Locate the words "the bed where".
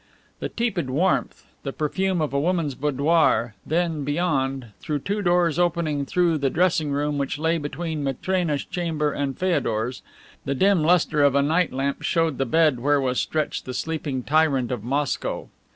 12.39-12.99